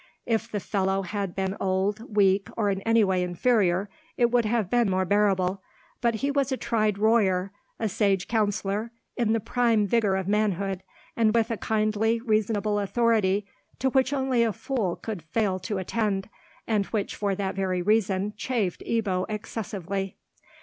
If 0.25 0.49
the 0.49 0.59
fellow 0.59 1.03
had 1.03 1.35
been 1.35 1.55
old, 1.59 2.15
weak, 2.15 2.49
or 2.57 2.71
in 2.71 2.81
any 2.81 3.03
way 3.03 3.21
inferior, 3.21 3.87
it 4.17 4.31
would 4.31 4.45
have 4.45 4.67
been 4.67 4.89
more 4.89 5.05
bearable; 5.05 5.61
but 6.01 6.15
he 6.15 6.31
was 6.31 6.51
a 6.51 6.57
tried 6.57 6.97
warrior, 6.97 7.51
a 7.79 7.87
sage 7.87 8.27
counsellor, 8.27 8.89
in 9.15 9.33
the 9.33 9.39
prime 9.39 9.85
vigour 9.85 10.15
of 10.15 10.27
manhood, 10.27 10.81
and 11.15 11.35
with 11.35 11.51
a 11.51 11.57
kindly 11.57 12.19
reasonable 12.19 12.79
authority 12.79 13.45
to 13.77 13.91
which 13.91 14.11
only 14.11 14.41
a 14.41 14.53
fool 14.53 14.95
could 14.95 15.21
fail 15.21 15.59
to 15.59 15.77
attend, 15.77 16.29
and 16.65 16.87
which 16.87 17.15
for 17.15 17.35
that 17.35 17.53
very 17.53 17.83
reason 17.83 18.33
chafed 18.35 18.81
Ebbo 18.87 19.27
excessively. 19.29 20.17